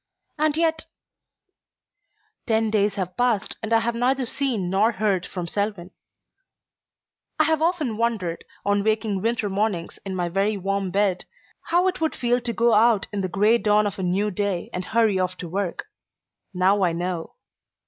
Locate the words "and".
0.39-0.57, 3.61-3.71, 14.73-14.85